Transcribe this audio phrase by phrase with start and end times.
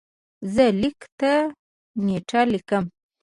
[0.53, 1.31] زه لیک ته
[2.05, 2.85] نېټه لیکم.